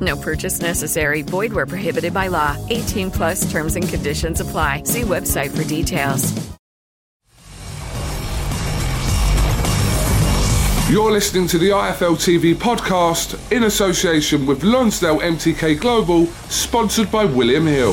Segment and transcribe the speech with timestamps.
[0.00, 1.22] No purchase necessary.
[1.22, 2.56] Void where prohibited by law.
[2.68, 4.84] 18 plus terms and conditions apply.
[4.84, 6.32] See website for details.
[10.90, 17.24] You're listening to the IFL TV podcast in association with Lonsdale MTK Global, sponsored by
[17.24, 17.92] William Hill.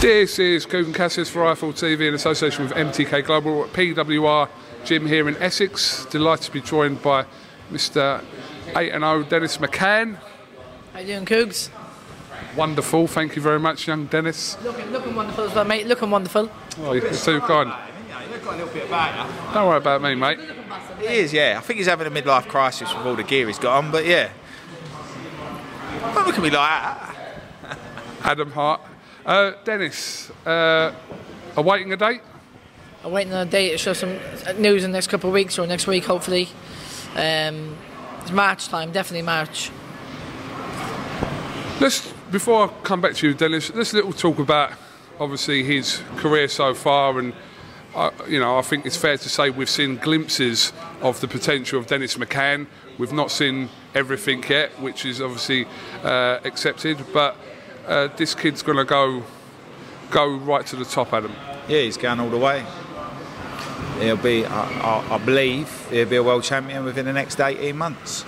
[0.00, 4.48] This is Kugan Cassius for IFL TV in association with MTK Global at PWR
[4.86, 6.06] Gym here in Essex.
[6.06, 7.26] Delighted to be joined by
[7.70, 8.24] Mr.
[8.76, 10.18] 8 and 0 Dennis McCann.
[10.92, 11.70] How you doing, Cougs?
[12.56, 14.56] Wonderful, thank you very much, young Dennis.
[14.62, 15.86] Looking, looking wonderful as well, mate.
[15.86, 16.50] Looking wonderful.
[16.80, 17.70] Oh, you're too kind.
[17.70, 19.54] got a little bit about you.
[19.54, 20.40] Don't worry about me, mate.
[20.98, 21.56] He is, yeah.
[21.58, 24.04] I think he's having a midlife crisis with all the gear he's got on, but
[24.04, 24.30] yeah.
[26.14, 27.16] Don't look at me like that.
[28.22, 28.80] Adam Hart.
[29.24, 30.92] Uh, Dennis, uh,
[31.56, 32.22] awaiting a date?
[33.04, 34.18] I'm waiting a date to show some
[34.58, 36.48] news in the next couple of weeks or next week, hopefully.
[37.14, 37.76] Um,
[38.30, 39.72] it's March time, definitely March.
[41.80, 43.74] Let's before I come back to you, Dennis.
[43.74, 44.72] Let's little talk about
[45.18, 47.32] obviously his career so far, and
[47.92, 51.80] uh, you know I think it's fair to say we've seen glimpses of the potential
[51.80, 52.68] of Dennis McCann.
[52.98, 55.66] We've not seen everything yet, which is obviously
[56.04, 57.36] uh, accepted, but
[57.88, 59.24] uh, this kid's going to go
[60.12, 61.32] go right to the top, Adam.
[61.66, 62.64] Yeah, he's going all the way.
[64.00, 67.76] He'll be, I, I, I believe, he'll be a world champion within the next 18
[67.76, 68.24] months.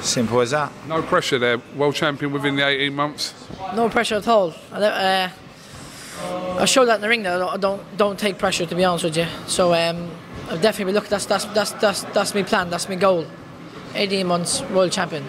[0.00, 0.72] Simple as that.
[0.86, 1.58] No pressure there.
[1.74, 3.34] World champion within the 18 months.
[3.74, 4.54] No pressure at all.
[4.70, 5.30] I, uh,
[6.58, 7.22] I showed that in the ring.
[7.22, 9.26] That I don't don't take pressure, to be honest with you.
[9.46, 10.10] So um,
[10.48, 11.08] I've definitely look.
[11.08, 12.70] That's that's that's that's that's my plan.
[12.70, 13.26] That's my goal.
[13.94, 15.24] 18 months world champion.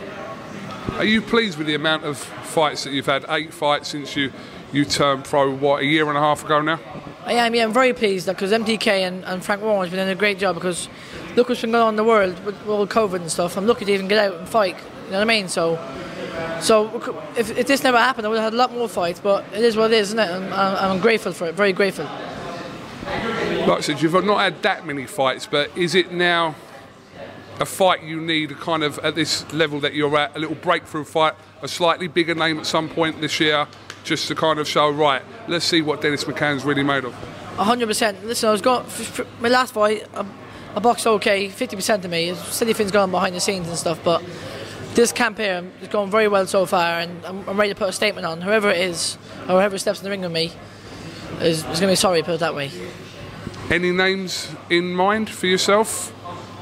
[0.94, 3.25] Are you pleased with the amount of fights that you've had?
[3.30, 4.31] Eight fights since you
[4.72, 5.53] you turned pro.
[5.53, 6.80] What a year and a half ago now.
[7.27, 7.53] I am.
[7.53, 10.39] Yeah, I'm very pleased because MTK and, and Frank Warren has been doing a great
[10.39, 10.88] job because
[11.35, 13.57] look what's been going on in the world with, with all COVID and stuff.
[13.57, 14.77] I'm lucky to even get out and fight.
[14.77, 15.49] You know what I mean?
[15.49, 15.77] So,
[16.61, 19.19] so if, if this never happened, I would have had a lot more fights.
[19.19, 20.29] But it is what it is, isn't it?
[20.29, 21.55] And I'm, I'm grateful for it.
[21.55, 22.05] Very grateful.
[22.05, 26.55] Like I said, you've not had that many fights, but is it now
[27.59, 31.03] a fight you need kind of at this level that you're at, a little breakthrough
[31.03, 33.67] fight, a slightly bigger name at some point this year,
[34.07, 37.13] just to kind of show, right, let's see what Dennis McCann's really made of?
[37.57, 38.23] 100%.
[38.23, 40.25] Listen, I was going, f- my last fight, I,
[40.75, 42.34] I boxed okay, 50% of me.
[42.35, 44.23] Silly things going on behind the scenes and stuff, but
[44.94, 47.90] this camp here is going very well so far, and I'm, I'm ready to put
[47.90, 48.41] a statement on.
[48.41, 50.51] Whoever it is, or whoever steps in the ring with me,
[51.41, 52.72] is, is going to be sorry, put it that way.
[53.69, 56.13] Any names in mind for yourself?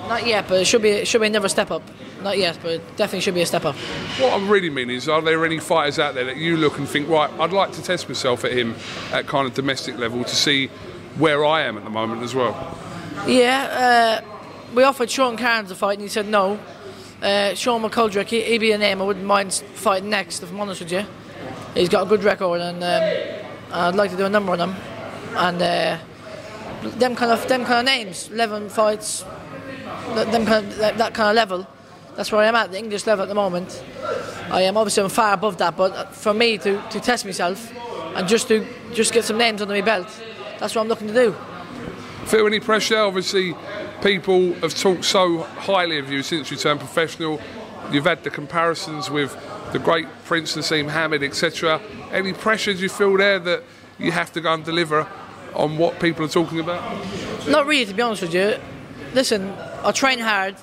[0.09, 1.83] Not yet, but it should be it should be another step up.
[2.25, 3.75] Not yet, but definitely should be a step up.
[4.19, 6.89] What I really mean is, are there any fighters out there that you look and
[6.89, 8.73] think, right, I'd like to test myself at him
[9.11, 10.69] at kind of domestic level to see
[11.19, 12.79] where I am at the moment as well?
[13.27, 16.59] Yeah, uh, we offered Sean Carnes a fight and he said no.
[17.21, 20.59] Uh, Sean McGoldrick, he, he'd be a name I wouldn't mind fighting next, if I'm
[20.59, 21.05] honest with you.
[21.75, 24.75] He's got a good record and um, I'd like to do a number on him.
[25.35, 25.99] And uh,
[26.97, 29.23] them kind of them kind of names, 11 fights,
[30.15, 31.67] them kind of, that, that kind of level.
[32.15, 33.83] That's where I am at, the English level at the moment.
[34.49, 37.73] I am obviously I'm far above that, but for me to, to test myself
[38.15, 40.07] and just to just get some names under my belt,
[40.59, 41.35] that's what I'm looking to do.
[42.25, 42.97] Feel any pressure?
[42.97, 43.53] Obviously,
[44.01, 47.41] people have talked so highly of you since you turned professional.
[47.91, 49.35] You've had the comparisons with
[49.73, 51.81] the great Prince Naseem Hamed, etc.
[52.11, 53.63] any pressure do you feel there that
[53.99, 55.07] you have to go and deliver
[55.53, 56.81] on what people are talking about?
[57.47, 58.55] Not really, to be honest with you.
[59.13, 59.53] Listen,
[59.83, 60.55] I train hard.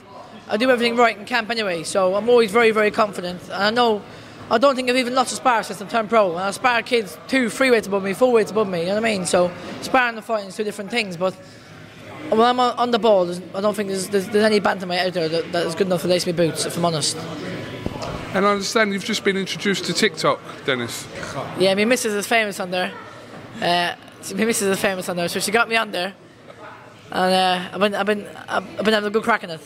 [0.48, 3.42] I do everything right in camp anyway, so I'm always very, very confident.
[3.44, 4.02] And I know,
[4.50, 6.30] I don't think I've even lost a spar since I turned pro.
[6.30, 8.94] And I spar kids two, three weights above me, four weights above me, you know
[8.94, 9.24] what I mean?
[9.24, 9.50] So
[9.80, 11.34] sparring and fighting is two different things, but
[12.30, 15.28] when I'm on, the ball, I don't think there's, there's, there's any bantamweight out there
[15.28, 17.16] that, that is good enough to lace me boots, if I'm honest.
[18.34, 21.06] And I understand you've just been introduced to TikTok, Dennis.
[21.58, 22.92] Yeah, my missus is famous on there.
[23.60, 23.94] Uh,
[24.34, 26.14] my missus is famous on there, so she got me on there.
[27.10, 29.60] And uh, I've, been, I've, been, I've been having a good crack in it.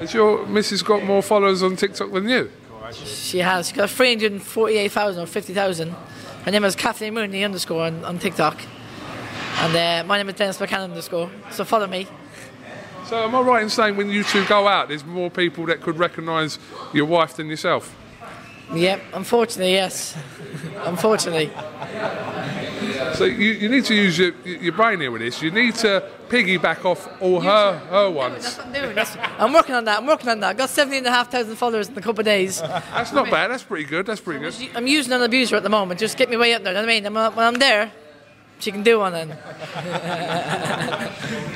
[0.00, 2.50] Has your missus got more followers on TikTok than you?
[2.92, 3.68] She has.
[3.68, 5.90] She got 348,000 or 50,000.
[5.90, 8.58] Her name is Kathleen Mooney underscore on, on TikTok.
[9.58, 11.30] And uh, my name is Dennis McCann underscore.
[11.50, 12.06] So follow me.
[13.04, 15.82] So am I right in saying when you two go out, there's more people that
[15.82, 16.58] could recognise
[16.94, 17.94] your wife than yourself?
[18.72, 20.16] Yep, unfortunately, yes.
[20.84, 21.50] unfortunately.
[23.14, 25.42] So you, you need to use your, your brain here with this.
[25.42, 28.44] You need to piggyback off all her her ones.
[28.44, 28.98] That's what I'm doing.
[29.38, 29.98] I'm working on that.
[29.98, 30.50] I'm working on that.
[30.50, 32.60] I've got 17,500 followers in a couple of days.
[32.60, 33.50] That's not bad.
[33.50, 34.06] That's pretty good.
[34.06, 34.54] That's pretty good.
[34.76, 36.00] I'm using an abuser at the moment.
[36.00, 36.72] Just get me way up there.
[36.72, 37.06] You know what I mean?
[37.06, 37.92] And when when I'm there,
[38.58, 39.36] she can do one then.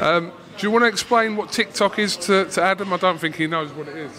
[0.00, 2.93] Um, do you want to explain what TikTok is to, to Adam?
[2.93, 4.12] I don't think he knows what it is.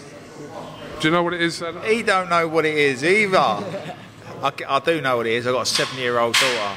[1.00, 1.82] Do you know what it is, Adam?
[1.82, 3.38] He don't know what it is either.
[3.38, 5.46] I, I do know what it is.
[5.46, 6.76] I've got a seven-year-old daughter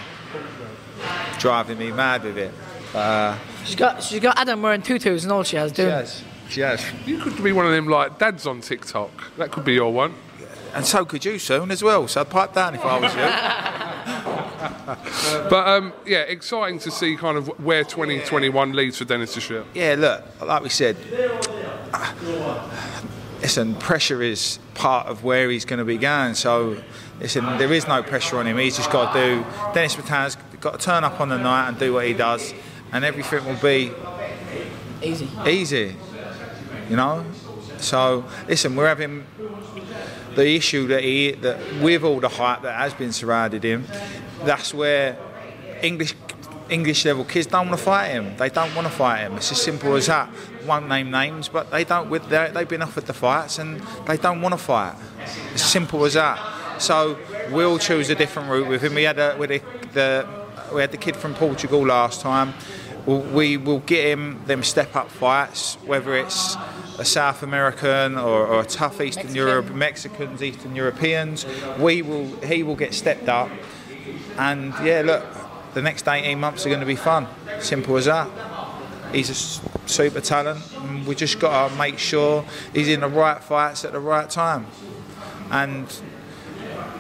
[1.40, 2.54] driving me mad with it.
[2.94, 5.90] Uh, She's got she's got Adam wearing tutus and all she has doing.
[5.90, 6.24] has.
[6.50, 6.84] She has.
[7.06, 9.12] You could be one of them like dads on TikTok.
[9.38, 10.16] That could be your one.
[10.74, 12.08] And so could you soon as well.
[12.08, 13.86] So I'd pipe down if I was you.
[15.50, 19.64] But um, yeah, exciting to see kind of where 2021 leads for Dennis this year.
[19.74, 20.98] Yeah, look, like we said,
[23.42, 26.34] listen, pressure is part of where he's going to be going.
[26.34, 26.82] So,
[27.20, 28.58] listen, there is no pressure on him.
[28.58, 29.46] He's just got to do.
[29.74, 32.54] Dennis McCann's got to turn up on the night and do what he does,
[32.92, 33.92] and everything will be
[35.02, 35.30] Easy.
[35.48, 35.96] easy.
[36.90, 37.26] You know.
[37.78, 39.26] So, listen, we're having
[40.36, 43.86] the issue that he that with all the hype that has been surrounded him.
[44.44, 45.18] That's where
[45.82, 46.14] English
[46.70, 48.36] English level kids don't want to fight him.
[48.38, 49.38] They don't want to fight him.
[49.38, 50.30] It's as simple as that.
[50.66, 52.10] Won't name names, but they don't.
[52.10, 54.96] With they- they've been offered the fights and they don't want to fight.
[55.54, 56.38] As simple as that.
[56.82, 57.18] So
[57.52, 58.94] we'll choose a different route with him.
[58.94, 59.62] We had a, with the,
[59.94, 60.28] the
[60.74, 62.54] we had the kid from Portugal last time.
[63.06, 66.56] We'll, we will get him them step up fights, whether it's
[66.98, 69.36] a South American or, or a tough Eastern Mexican.
[69.36, 71.46] Europe, Mexicans, Eastern Europeans.
[71.80, 73.50] We will he will get stepped up,
[74.38, 75.26] and yeah, look,
[75.74, 77.28] the next 18 months are going to be fun.
[77.60, 78.30] Simple as that.
[79.14, 83.42] He's a super talent, and we just got to make sure he's in the right
[83.42, 84.68] fights at the right time.
[85.50, 85.88] And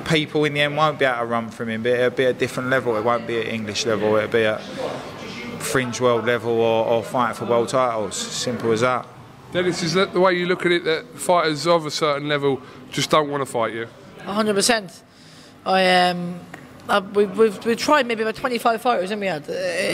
[0.09, 2.33] people in the end won't be able to run from him, but it'll be a
[2.33, 2.97] different level.
[2.97, 4.59] It won't be at English level, it'll be at
[5.59, 8.15] fringe world level or, or fight for world titles.
[8.15, 9.05] Simple as that.
[9.51, 10.83] Dennis, is that the way you look at it?
[10.83, 12.61] That fighters of a certain level
[12.91, 13.87] just don't want to fight you.
[14.23, 15.03] hundred percent.
[15.65, 16.39] I um,
[16.87, 19.27] uh, we, we've we've tried maybe about twenty five fighters, haven't we?
[19.27, 19.93] Had uh,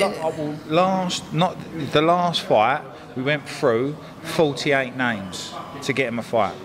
[0.67, 1.57] Last, not
[1.91, 2.81] the last fight,
[3.15, 5.53] we went through 48 names
[5.83, 6.55] to get him a fight.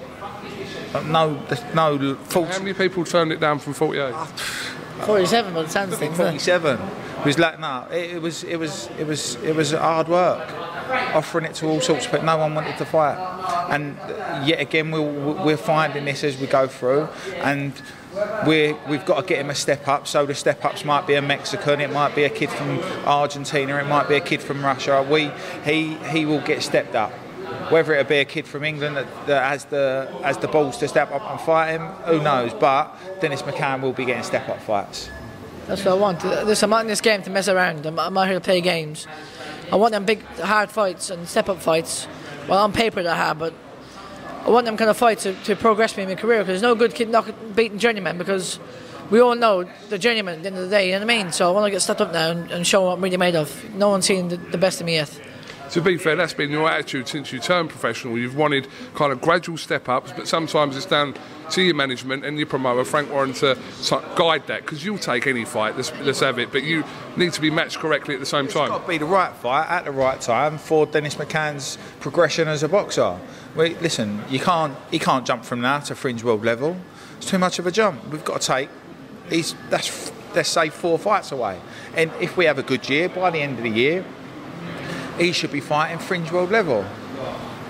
[0.93, 4.13] But No, there's no How many people turned it down from 48?
[4.15, 4.27] Ah,
[5.07, 6.15] forty seven by the sounds of things.
[6.15, 6.23] it?
[6.23, 6.79] 47.
[7.21, 10.49] It was like no, it, it was it was it was it was hard work,
[11.15, 13.19] offering it to all sorts, but no one wanted to fight.
[13.71, 13.97] And
[14.47, 17.09] yet again, we'll, we're finding this as we go through,
[17.43, 17.75] and
[18.47, 20.07] we're we've got to get him a step up.
[20.07, 23.77] So the step ups might be a Mexican, it might be a kid from Argentina,
[23.77, 25.07] it might be a kid from Russia.
[25.09, 25.31] We
[25.63, 27.13] he he will get stepped up.
[27.71, 30.89] Whether it'll be a kid from England that, that has the has the balls to
[30.89, 32.53] step up and fight him, who knows?
[32.53, 35.09] But Dennis McCann will be getting step up fights.
[35.67, 36.25] That's what I want.
[36.25, 37.87] Listen, I'm not in this game to mess around.
[37.87, 39.07] I'm, I'm out here to play games.
[39.71, 42.09] I want them big, hard fights and step up fights.
[42.49, 43.55] Well, on paper they have, but
[44.45, 46.39] I want them kind of fights to, to progress me in my career.
[46.41, 48.59] Because there's no good kid knocking, beating journeyman because
[49.11, 50.87] we all know the journeyman at the end of the day.
[50.87, 51.33] You know what I mean?
[51.33, 53.37] So I want to get stepped up now and, and show what I'm really made
[53.37, 53.75] of.
[53.75, 55.21] No one's seen the, the best of me yet.
[55.73, 58.19] To be fair, that's been your attitude since you turned professional.
[58.19, 61.15] You've wanted kind of gradual step ups, but sometimes it's down
[61.51, 63.57] to your management and your promoter, Frank Warren, to
[64.17, 66.83] guide that because you'll take any fight, let's, let's have it, but you
[67.17, 68.65] need to be matched correctly at the same It's time.
[68.65, 72.49] It's got to be the right fight at the right time for Dennis McCann's progression
[72.49, 73.21] as a boxer.
[73.55, 76.77] We, listen, you can't he can't jump from now to fringe world level.
[77.19, 78.05] It's too much of a jump.
[78.09, 78.69] We've got to take.
[79.29, 81.61] He's that's let's say four fights away,
[81.95, 84.05] and if we have a good year by the end of the year,
[85.21, 86.83] he should be fighting fringe world level.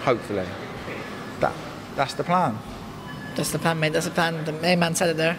[0.04, 0.47] Hopefully,
[1.40, 1.52] that
[1.97, 2.59] that's the plan.
[3.37, 3.92] That's the plan, mate.
[3.92, 4.45] That's the plan.
[4.45, 5.37] The main man said it there.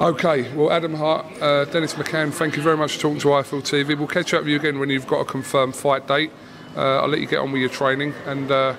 [0.00, 3.62] Okay, well, Adam Hart, uh, Dennis McCann, thank you very much for talking to IFL
[3.62, 3.96] TV.
[3.96, 6.32] We'll catch up with you again when you've got a confirmed fight date.
[6.76, 8.74] Uh, I'll let you get on with your training, and uh,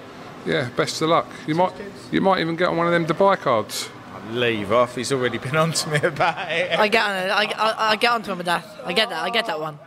[0.45, 1.27] yeah, best of luck.
[1.47, 1.71] You might,
[2.11, 3.89] you might even get on one of them Dubai cards.
[4.31, 4.95] Leave off.
[4.95, 6.77] He's already been on to me about it.
[6.77, 7.29] I get on it.
[7.29, 8.65] I, I, I get onto him with that.
[8.83, 9.23] I get that.
[9.23, 9.79] I get that one.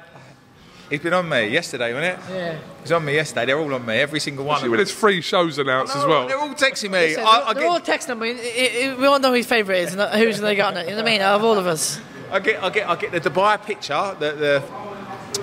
[0.91, 2.33] He's been on me yesterday, wasn't it?
[2.35, 2.59] Yeah.
[2.83, 3.47] He's on me yesterday.
[3.47, 3.95] They're all on me.
[3.97, 4.59] Every single one.
[4.61, 4.87] See of when them.
[4.87, 6.27] there's three shows announced as well.
[6.27, 7.09] They're all texting me.
[7.09, 8.31] Listen, I, I they're get, all texting me.
[8.31, 10.85] I- I- We all know who his favourite is and who's they got on it.
[10.89, 11.21] You know what I mean?
[11.21, 12.01] Out of all of us.
[12.31, 14.63] I get, I get, I get the Dubai picture, the the,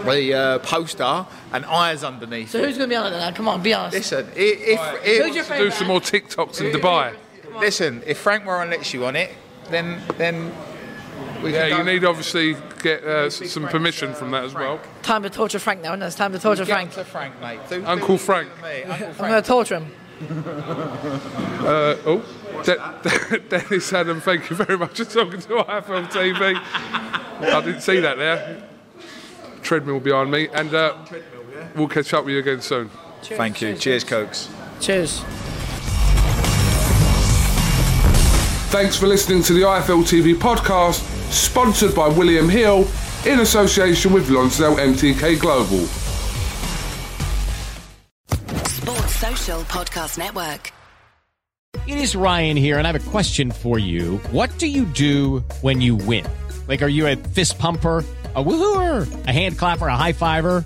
[0.03, 2.49] the uh, poster, and eyes underneath.
[2.51, 2.65] So it.
[2.65, 3.33] who's going to be on it then?
[3.33, 3.95] Come on, be honest.
[3.97, 7.15] Listen, i- if, if, Who's your Do some more TikToks in Dubai.
[7.59, 9.31] listen, if Frank Warren lets you on it,
[9.69, 10.51] then then
[11.43, 14.79] we Yeah, you need obviously get uh, s- some permission from that as well.
[15.03, 16.91] Time to torture Frank now, and it's time to torture Get Frank.
[16.93, 17.59] to Frank, mate.
[17.69, 18.49] Do- do Uncle what you Frank.
[18.49, 18.83] do to me.
[18.83, 19.91] Uncle I'm going to torture him.
[21.65, 22.23] Uh, oh,
[22.63, 26.55] De- Dennis Adam, thank you very much for talking to IFL TV.
[27.41, 28.63] I didn't see that there.
[29.61, 30.95] Treadmill behind me, and uh,
[31.75, 32.89] we'll catch up with you again soon.
[33.23, 33.75] Thank you.
[33.75, 34.49] Cheers, Cokes.
[34.79, 35.23] Cheers.
[38.75, 40.99] Thanks for listening to the IFL TV podcast,
[41.31, 42.85] sponsored by William Hill
[43.25, 45.85] in association with Lonsdale MTK Global.
[48.67, 50.73] Sports Social Podcast Network.
[51.87, 54.17] It is Ryan here, and I have a question for you.
[54.31, 56.25] What do you do when you win?
[56.67, 58.03] Like, are you a fist pumper?
[58.35, 60.65] A woohooer, a hand clapper, a high fiver.